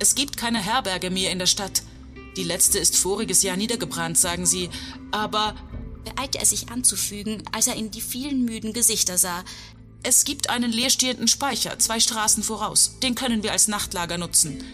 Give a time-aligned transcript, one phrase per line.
[0.00, 1.82] Es gibt keine Herberge mehr in der Stadt.
[2.34, 4.70] Die letzte ist voriges Jahr niedergebrannt, sagen sie.
[5.10, 5.54] Aber
[6.04, 9.44] beeilte er sich anzufügen, als er in die vielen müden Gesichter sah.
[10.02, 12.98] Es gibt einen leerstehenden Speicher, zwei Straßen voraus.
[13.02, 14.64] Den können wir als Nachtlager nutzen.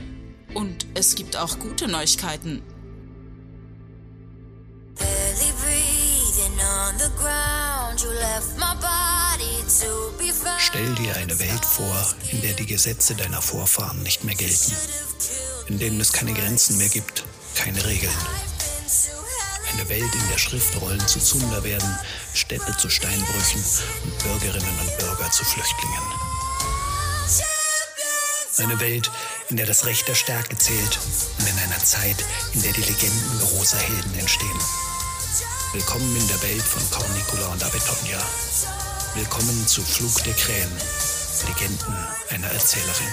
[0.55, 2.63] Und es gibt auch gute Neuigkeiten.
[10.67, 11.97] Stell dir eine Welt vor,
[12.33, 14.73] in der die Gesetze deiner Vorfahren nicht mehr gelten,
[15.69, 18.13] in denen es keine Grenzen mehr gibt, keine Regeln.
[19.73, 21.99] Eine Welt, in der Schriftrollen zu Zunder werden,
[22.35, 23.63] Städte zu Steinbrüchen
[24.03, 26.03] und Bürgerinnen und Bürger zu Flüchtlingen.
[28.59, 29.09] Eine Welt,
[29.51, 30.99] in der das Recht der Stärke zählt
[31.39, 32.17] und in einer Zeit,
[32.55, 34.61] in der die Legenden großer Helden entstehen.
[35.73, 38.21] Willkommen in der Welt von Cornicula und Abetonia.
[39.17, 40.71] Willkommen zu Flug der Krähen,
[41.47, 41.97] Legenden
[42.29, 43.07] einer Erzählerin.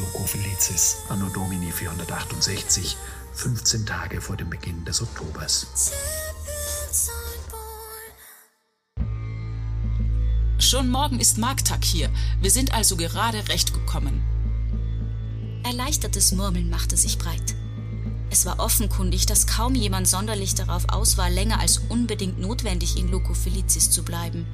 [0.00, 2.96] Loco Felicis, Anno Domini 468,
[3.34, 5.68] 15 Tage vor dem Beginn des Oktobers.
[10.62, 12.08] Schon morgen ist Markttag hier.
[12.40, 14.22] Wir sind also gerade recht gekommen.
[15.64, 17.56] Erleichtertes Murmeln machte sich breit.
[18.30, 23.10] Es war offenkundig, dass kaum jemand sonderlich darauf aus war, länger als unbedingt notwendig in
[23.10, 24.46] Loco Felicis zu bleiben.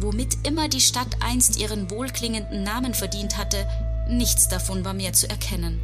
[0.00, 3.68] Womit immer die Stadt einst ihren wohlklingenden Namen verdient hatte,
[4.08, 5.80] nichts davon war mehr zu erkennen.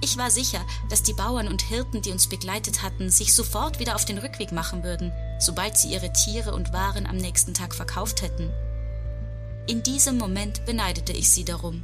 [0.00, 3.96] Ich war sicher, dass die Bauern und Hirten, die uns begleitet hatten, sich sofort wieder
[3.96, 8.22] auf den Rückweg machen würden, sobald sie ihre Tiere und Waren am nächsten Tag verkauft
[8.22, 8.50] hätten.
[9.66, 11.82] In diesem Moment beneidete ich sie darum.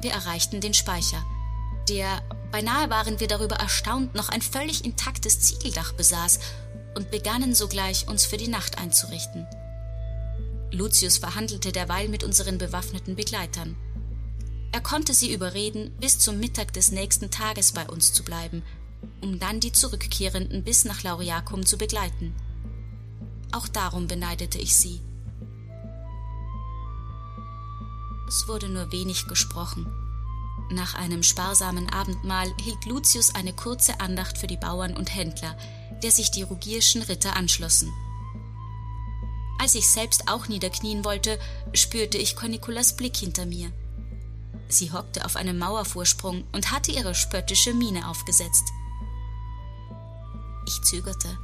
[0.00, 1.24] Wir erreichten den Speicher,
[1.88, 6.38] der, beinahe waren wir darüber erstaunt, noch ein völlig intaktes Ziegeldach besaß
[6.94, 9.46] und begannen sogleich, uns für die Nacht einzurichten.
[10.70, 13.76] Lucius verhandelte derweil mit unseren bewaffneten Begleitern.
[14.72, 18.62] Er konnte sie überreden, bis zum Mittag des nächsten Tages bei uns zu bleiben
[19.20, 22.34] um dann die Zurückkehrenden bis nach Lauriacum zu begleiten.
[23.52, 25.00] Auch darum beneidete ich sie.
[28.28, 29.86] Es wurde nur wenig gesprochen.
[30.70, 35.56] Nach einem sparsamen Abendmahl hielt Lucius eine kurze Andacht für die Bauern und Händler,
[36.02, 37.92] der sich die rugierschen Ritter anschlossen.
[39.58, 41.38] Als ich selbst auch niederknien wollte,
[41.72, 43.70] spürte ich Corniculas Blick hinter mir.
[44.68, 48.64] Sie hockte auf einem Mauervorsprung und hatte ihre spöttische Miene aufgesetzt.
[50.66, 51.38] Ich zögerte.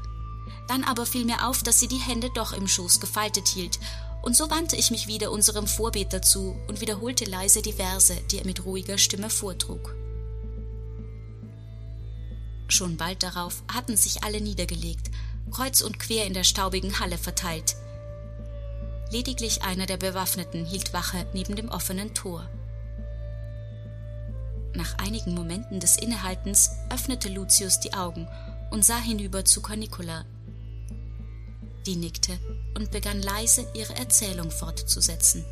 [0.69, 3.79] Dann aber fiel mir auf, dass sie die Hände doch im Schoß gefaltet hielt,
[4.23, 8.39] und so wandte ich mich wieder unserem Vorbeter zu und wiederholte leise die Verse, die
[8.39, 9.95] er mit ruhiger Stimme vortrug.
[12.69, 15.11] Schon bald darauf hatten sich alle niedergelegt,
[15.51, 17.77] kreuz und quer in der staubigen Halle verteilt.
[19.11, 22.49] Lediglich einer der Bewaffneten hielt Wache neben dem offenen Tor.
[24.75, 28.29] Nach einigen Momenten des Innehaltens öffnete Lucius die Augen
[28.71, 30.25] und sah hinüber zu Cornicula.
[31.87, 32.39] Die nickte
[32.77, 35.45] und begann leise ihre Erzählung fortzusetzen.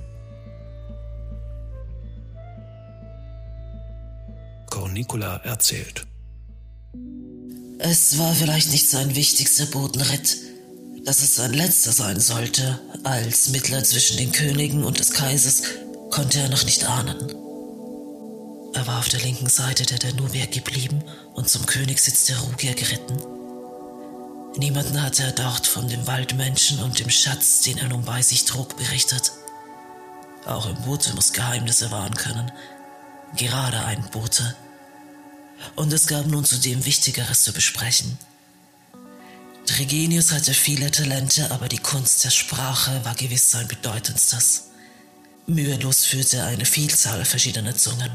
[4.71, 6.07] Cornicula erzählt.
[7.79, 10.37] Es war vielleicht nicht sein wichtigster Bodenritt,
[11.05, 12.79] dass es sein letzter sein sollte.
[13.05, 15.63] Als Mittler zwischen den Königen und des Kaisers
[16.11, 17.48] konnte er noch nicht ahnen.
[18.75, 21.03] Er war auf der linken Seite der Danubia geblieben
[21.35, 23.17] und zum Königssitz der Rugier geritten.
[24.57, 28.45] Niemanden hatte er dort von dem Waldmenschen und dem Schatz, den er nun bei sich
[28.45, 29.33] trug, berichtet.
[30.47, 32.51] Auch im Boote muss Geheimnisse wahren können.
[33.37, 34.57] Gerade ein Bote.
[35.77, 38.19] Und es gab nun zudem Wichtigeres zu besprechen.
[39.67, 44.69] Trigenius hatte viele Talente, aber die Kunst der Sprache war gewiss sein bedeutendstes.
[45.47, 48.11] Mühelos führte er eine Vielzahl verschiedener Zungen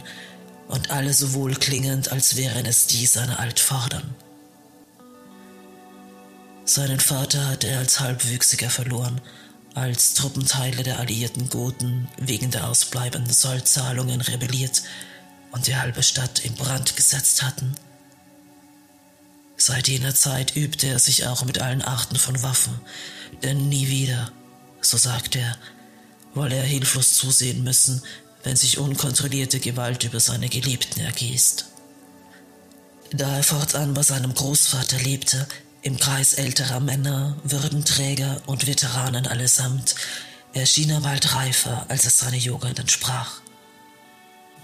[0.67, 4.15] und alle so wohlklingend, als wären es die seiner Altvordern.
[6.65, 9.19] Seinen Vater hatte er als Halbwüchsiger verloren,
[9.75, 14.83] als Truppenteile der alliierten Goten wegen der ausbleibenden Sollzahlungen rebelliert
[15.51, 17.75] und die halbe Stadt in Brand gesetzt hatten.
[19.57, 22.79] Seit jener Zeit übte er sich auch mit allen Arten von Waffen,
[23.43, 24.31] denn nie wieder,
[24.81, 25.57] so sagte er,
[26.33, 28.01] wolle er hilflos zusehen müssen,
[28.43, 31.65] wenn sich unkontrollierte Gewalt über seine Geliebten ergießt.
[33.11, 35.47] Da er fortan bei seinem Großvater lebte,
[35.81, 39.95] im Kreis älterer Männer, Würdenträger und Veteranen allesamt,
[40.53, 43.41] erschien er bald reifer, als es seine Jugend entsprach.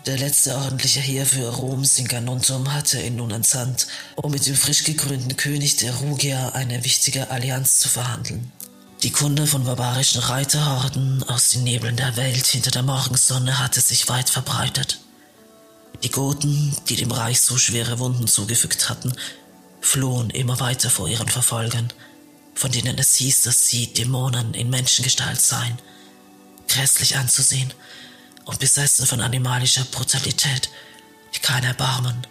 [0.05, 4.85] Der letzte ordentliche Heerführer Roms in Ganuntum hatte ihn nun entsandt, um mit dem frisch
[4.85, 8.51] gekrönten König der Rugier eine wichtige Allianz zu verhandeln.
[9.03, 14.09] Die Kunde von barbarischen Reiterhorden aus den Nebeln der Welt hinter der Morgensonne hatte sich
[14.09, 14.99] weit verbreitet.
[16.03, 19.13] Die Goten, die dem Reich so schwere Wunden zugefügt hatten,
[19.79, 21.93] flohen immer weiter vor ihren Verfolgern,
[22.55, 25.79] von denen es hieß, dass sie Dämonen in Menschengestalt seien,
[26.67, 27.73] grässlich anzusehen
[28.43, 30.69] und besessen von animalischer Brutalität,
[31.33, 32.27] die kein Erbarmen,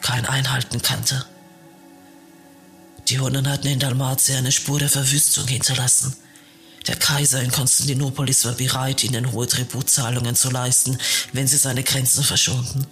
[0.00, 1.26] kein Einhalten kannte.
[3.08, 6.16] Die Hunnen hatten in Dalmatia eine Spur der Verwüstung hinterlassen.
[6.88, 10.98] Der Kaiser in Konstantinopolis war bereit, ihnen hohe Tributzahlungen zu leisten,
[11.32, 12.86] wenn sie seine Grenzen verschonten.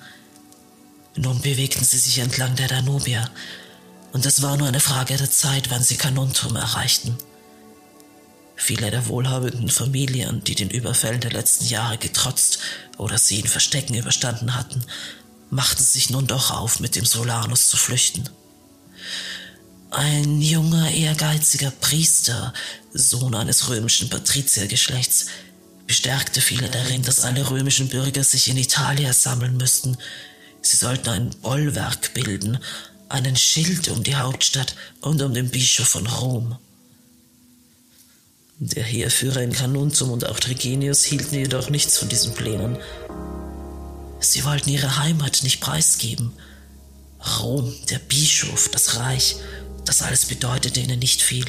[1.16, 3.28] Nun bewegten sie sich entlang der Danubia,
[4.12, 7.16] und es war nur eine Frage der Zeit, wann sie Kanuntum erreichten.
[8.55, 12.61] Viele der wohlhabenden Familien, die den Überfällen der letzten Jahre getrotzt
[12.99, 14.84] oder sie in Verstecken überstanden hatten,
[15.50, 18.28] machten sich nun doch auf, mit dem Solanus zu flüchten.
[19.96, 22.52] Ein junger, ehrgeiziger Priester,
[22.93, 25.26] Sohn eines römischen Patriziergeschlechts,
[25.87, 29.96] bestärkte viele darin, dass alle römischen Bürger sich in Italia sammeln müssten.
[30.62, 32.58] Sie sollten ein Bollwerk bilden,
[33.08, 36.58] einen Schild um die Hauptstadt und um den Bischof von Rom.
[38.58, 42.79] Der Heerführer in Canuntum und auch Trigenius hielten jedoch nichts von diesen Plänen.
[44.19, 46.32] Sie wollten ihre Heimat nicht preisgeben.
[47.38, 49.37] Rom, der Bischof, das Reich,
[49.85, 51.47] das alles bedeutete ihnen nicht viel.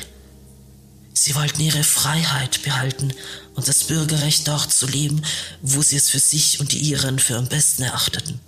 [1.14, 3.14] Sie wollten ihre Freiheit behalten
[3.56, 5.24] und das Bürgerrecht dort zu leben,
[5.62, 8.40] wo sie es für sich und die ihren für am besten erachteten.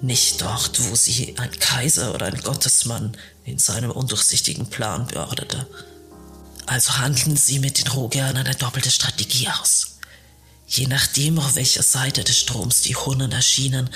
[0.00, 5.66] Nicht dort, wo sie ein Kaiser oder ein Gottesmann in seinem undurchsichtigen Plan beorderte.
[6.66, 9.98] Also handeln sie mit den Rogern eine doppelte Strategie aus.
[10.66, 13.88] Je nachdem, auf welcher Seite des Stroms die Hunnen erschienen,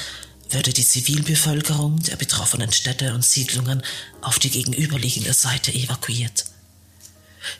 [0.50, 3.82] würde die Zivilbevölkerung der betroffenen Städte und Siedlungen
[4.20, 6.44] auf die gegenüberliegende Seite evakuiert.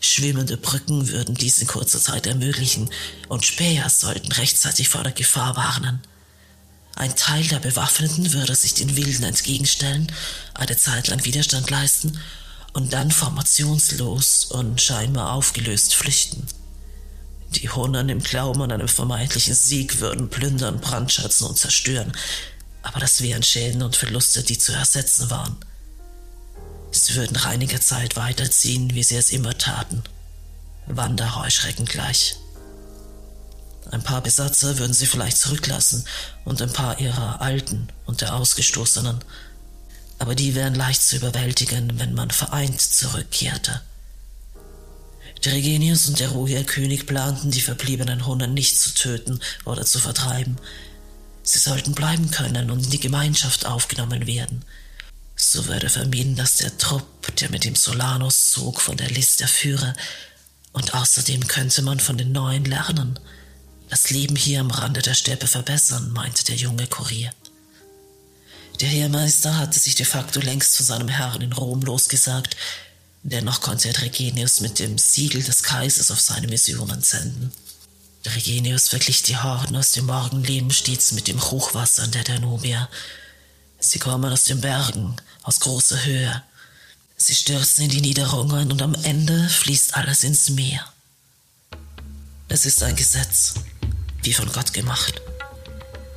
[0.00, 2.90] Schwimmende Brücken würden dies in kurzer Zeit ermöglichen
[3.28, 6.00] und Späher sollten rechtzeitig vor der Gefahr warnen.
[6.96, 10.12] Ein Teil der Bewaffneten würde sich den Wilden entgegenstellen,
[10.54, 12.20] eine Zeit lang Widerstand leisten
[12.72, 16.46] und dann formationslos und scheinbar aufgelöst flüchten.
[17.54, 22.12] Die Hunnen im Glauben an einen vermeintlichen Sieg würden plündern, brandschatzen und zerstören,
[22.82, 25.56] aber das wären Schäden und Verluste, die zu ersetzen waren.
[26.93, 30.03] Sie würden nach einiger Zeit weiterziehen, wie sie es immer taten.
[30.87, 32.37] Wanderheuschrecken gleich.
[33.91, 36.05] Ein paar Besatzer würden sie vielleicht zurücklassen
[36.44, 39.23] und ein paar ihrer Alten und der Ausgestoßenen
[40.21, 43.81] aber die wären leicht zu überwältigen, wenn man vereint zurückkehrte.
[45.44, 49.99] Der Regenius und der ruhige König planten, die verbliebenen Hunde nicht zu töten oder zu
[49.99, 50.59] vertreiben.
[51.42, 54.64] Sie sollten bleiben können und in die Gemeinschaft aufgenommen werden.
[55.37, 59.94] So würde vermieden, dass der Trupp, der mit dem Solanus zog, von der List erführe,
[60.72, 63.19] und außerdem könnte man von den Neuen lernen,
[63.88, 67.32] das Leben hier am Rande der Steppe verbessern, meinte der junge Kurier.
[68.81, 72.56] Der Heermeister hatte sich de facto längst zu seinem Herrn in Rom losgesagt,
[73.22, 77.52] dennoch konnte er Regenius mit dem Siegel des Kaisers auf seine Missionen senden.
[78.26, 82.88] Regenius verglich die Horden aus dem Morgenleben stets mit dem Hochwasser der Danubia.
[83.78, 86.43] Sie kommen aus den Bergen, aus großer Höhe.
[87.17, 90.84] Sie stürzen in die Niederungen und am Ende fließt alles ins Meer.
[92.48, 93.55] Es ist ein Gesetz,
[94.22, 95.20] wie von Gott gemacht.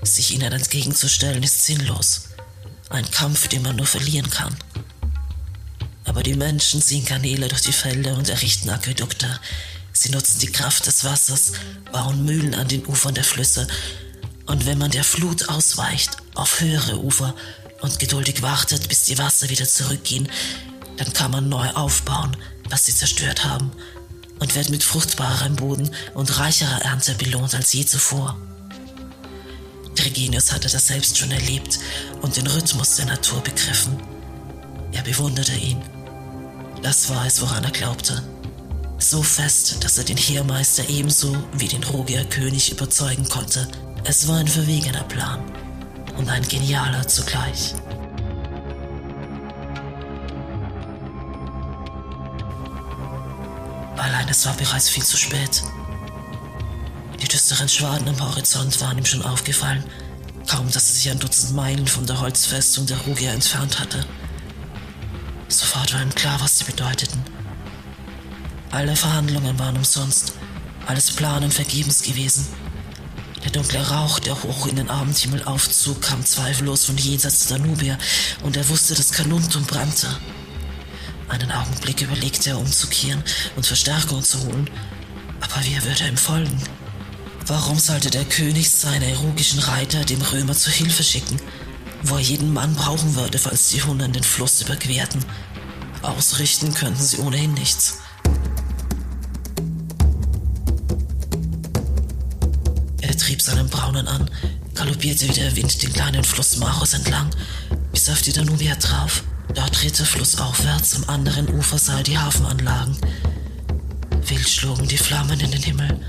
[0.02, 2.30] Sich ihnen entgegenzustellen ist sinnlos.
[2.90, 4.56] Ein Kampf, den man nur verlieren kann.
[6.04, 9.40] Aber die Menschen ziehen Kanäle durch die Felder und errichten Aquädukte.
[9.94, 11.54] Sie nutzen die Kraft des Wassers,
[11.92, 13.68] bauen Mühlen an den Ufern der Flüsse.
[14.48, 17.36] Und wenn man der Flut ausweicht, auf höhere Ufer
[17.82, 20.28] und geduldig wartet, bis die Wasser wieder zurückgehen,
[20.98, 22.36] dann kann man neu aufbauen,
[22.70, 23.72] was sie zerstört haben,
[24.40, 28.38] und wird mit fruchtbarerem Boden und reicherer Ernte belohnt als je zuvor.
[30.04, 31.80] Regenius hatte das selbst schon erlebt
[32.22, 33.98] und den Rhythmus der Natur begriffen.
[34.92, 35.82] Er bewunderte ihn.
[36.82, 38.22] Das war es, woran er glaubte.
[39.04, 43.68] So fest, dass er den Heermeister ebenso wie den Rogier-König überzeugen konnte.
[44.06, 45.44] Es war ein verwegener Plan
[46.16, 47.76] und ein genialer zugleich.
[53.98, 55.62] Allein es war bereits viel zu spät.
[57.22, 59.84] Die düsteren Schwaden am Horizont waren ihm schon aufgefallen,
[60.48, 64.06] kaum dass er sich ein Dutzend Meilen von der Holzfestung der Rugia entfernt hatte.
[65.50, 67.43] Sofort war ihm klar, was sie bedeuteten.
[68.74, 70.34] Alle Verhandlungen waren umsonst,
[70.88, 72.48] alles Planen vergebens gewesen.
[73.44, 78.00] Der dunkle Rauch, der hoch in den Abendhimmel aufzog, kam zweifellos von jenseits der Danubia
[78.42, 80.08] und er wusste, dass Kanuntum brannte.
[81.30, 83.24] Einen Augenblick überlegte er, umzukehren
[83.56, 84.68] und Verstärkung zu holen,
[85.40, 86.60] aber wer würde ihm folgen?
[87.46, 91.40] Warum sollte der König seine heroischen Reiter dem Römer zu Hilfe schicken,
[92.02, 95.24] wo er jeden Mann brauchen würde, falls die Hunnen den Fluss überquerten?
[96.02, 98.00] Ausrichten könnten sie ohnehin nichts.
[103.44, 104.32] Seinen Braunen an,
[104.74, 107.30] galoppierte wie der Wind den kleinen Fluss Marus entlang,
[107.92, 109.22] bis auf die Danubia traf.
[109.54, 112.96] Dort ritt der Fluss aufwärts, am anderen Ufer sah er die Hafenanlagen.
[114.28, 116.00] Wild schlugen die Flammen in den Himmel.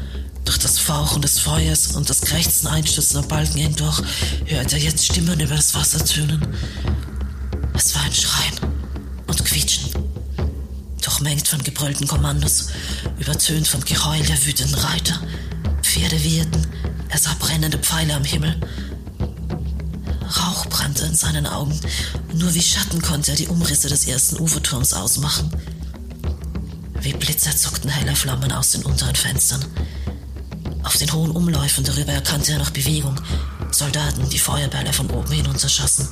[0.45, 4.01] Durch das Fauchen des Feuers und das Krächzen einstürzender Balken hindurch
[4.47, 6.47] hörte er jetzt Stimmen über das Wasser tönen.
[7.75, 8.61] Es war ein Schreien
[9.27, 9.91] und Quietschen.
[11.03, 12.69] Durchmengt von gebrüllten Kommandos,
[13.19, 15.21] übertönt vom Geheul der wütenden Reiter.
[15.83, 16.67] Pferde wehten,
[17.15, 18.59] er sah brennende Pfeile am Himmel.
[20.37, 21.79] Rauch brannte in seinen Augen.
[22.35, 25.49] Nur wie Schatten konnte er die Umrisse des ersten Uferturms ausmachen.
[27.01, 29.65] Wie Blitzer zuckten helle Flammen aus den unteren Fenstern.
[30.83, 33.15] Auf den hohen Umläufen darüber erkannte er noch Bewegung.
[33.71, 36.09] Soldaten, die Feuerbälle von oben hinunterschossen.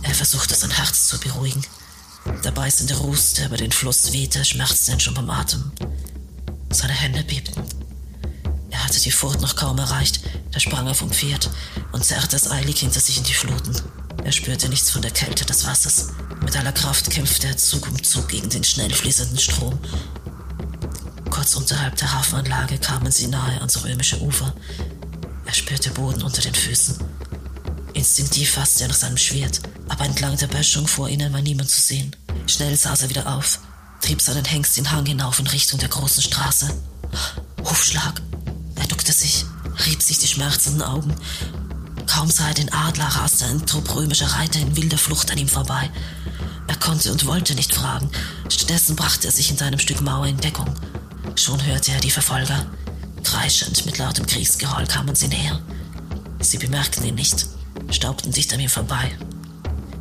[0.00, 1.62] Er versuchte sein Herz zu beruhigen.
[2.42, 5.72] Der beißende Ruß, der über den Fluss wehte, schmerzte ihn schon beim Atem.
[6.70, 7.62] Seine Hände bebten.
[8.70, 10.20] Er hatte die Furt noch kaum erreicht,
[10.52, 11.50] da sprang er vom Pferd
[11.92, 13.74] und zerrte es eilig hinter sich in die Fluten.
[14.24, 16.08] Er spürte nichts von der Kälte des Wassers.
[16.42, 19.78] Mit aller Kraft kämpfte er Zug um Zug gegen den schnell fließenden Strom.
[21.30, 24.54] Kurz unterhalb der Hafenanlage kamen sie nahe ans römische Ufer.
[25.46, 26.98] Er spürte Boden unter den Füßen.
[27.94, 31.80] Instinktiv fasste er nach seinem Schwert, aber entlang der Böschung vor ihnen war niemand zu
[31.80, 32.14] sehen.
[32.46, 33.60] Schnell saß er wieder auf,
[34.00, 36.72] trieb seinen Hengst den Hang hinauf in Richtung der großen Straße.
[37.64, 38.22] Hufschlag.
[38.76, 39.44] Er duckte sich,
[39.86, 41.14] rieb sich die schmerzenden Augen.
[42.06, 45.48] Kaum sah er den Adler, raste ein Trupp römischer Reiter in wilder Flucht an ihm
[45.48, 45.90] vorbei.
[46.66, 48.10] Er konnte und wollte nicht fragen.
[48.48, 50.72] Stattdessen brachte er sich in seinem Stück Mauer in Deckung.
[51.34, 52.66] Schon hörte er die Verfolger.
[53.24, 55.60] Kreischend mit lautem Kriegsgeheul kamen sie näher.
[56.40, 57.46] Sie bemerkten ihn nicht,
[57.90, 59.16] staubten dicht an ihm vorbei.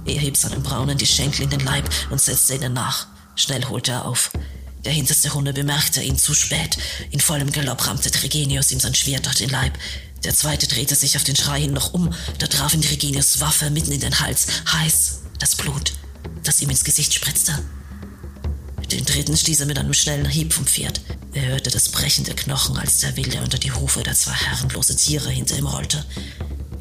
[0.05, 3.07] Er hieb seinem Braunen die Schenkel in den Leib und setzte ihnen nach.
[3.37, 4.31] Schnell holte er auf.
[4.83, 6.77] Der hinterste Hunde bemerkte ihn zu spät.
[7.11, 9.77] In vollem Galopp rammte Trigenius ihm sein Schwert durch den Leib.
[10.23, 12.13] Der zweite drehte sich auf den Schrei hin noch um.
[12.39, 14.47] Da traf ihn Trigenius Waffe mitten in den Hals.
[14.71, 15.93] Heiß, das Blut,
[16.43, 17.57] das ihm ins Gesicht spritzte.
[18.91, 21.01] Den dritten stieß er mit einem schnellen Hieb vom Pferd.
[21.33, 24.95] Er hörte das Brechen der Knochen, als der Wilde unter die Hufe der zwei herrenlose
[24.95, 26.03] Tiere hinter ihm rollte.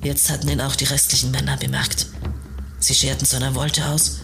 [0.02, 2.06] Jetzt hatten ihn auch die restlichen Männer bemerkt.
[2.78, 4.20] Sie scherten zu einer Wolte aus.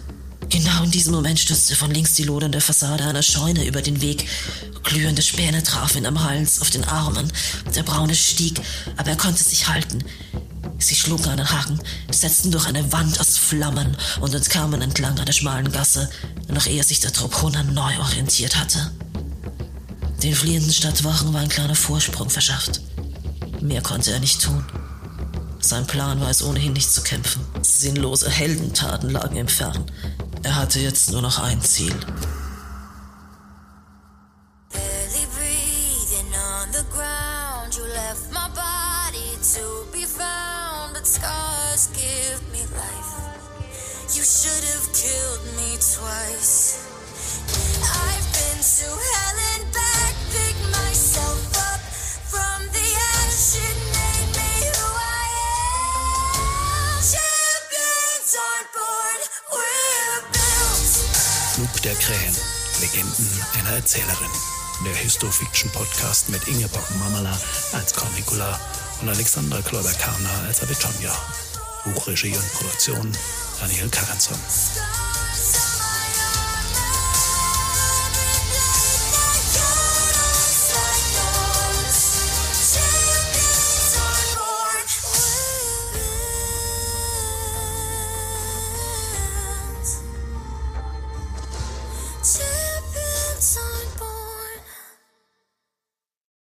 [0.53, 4.29] Genau in diesem Moment stürzte von links die lodernde Fassade einer Scheune über den Weg.
[4.83, 7.33] Glühende Späne trafen ihn am Hals, auf den Armen.
[7.75, 8.61] Der Braune stieg,
[8.99, 10.05] aber er konnte sich halten.
[10.79, 11.81] Sie schlugen einen Haken,
[12.11, 16.11] setzten durch eine Wand aus Flammen und entkamen entlang einer schmalen Gasse,
[16.49, 18.91] noch ehe sich der Trupp Hunnen neu orientiert hatte.
[20.23, 22.83] Den fliehenden Stadtwachen war ein kleiner Vorsprung verschafft.
[23.63, 24.67] Mehr konnte er nicht tun.
[25.61, 27.41] Sein Plan war es ohnehin nicht zu kämpfen.
[27.63, 29.87] Sinnlose Heldentaten lagen im Fern.
[30.45, 31.95] Er hatte jetzt nur noch ein Ziel.
[44.15, 46.85] You should have killed me twice.
[47.83, 48.89] I've been to
[63.59, 64.31] einer Erzählerin.
[64.85, 67.39] Der Histofiction-Podcast mit Ingeborg Mamala
[67.73, 68.59] als Cornicula
[69.01, 71.17] und Alexandra Kloiber-Karner als Abitonja.
[71.85, 73.13] Buchregie und Produktion
[73.61, 74.39] Daniel Karenson.
[74.49, 75.12] Scars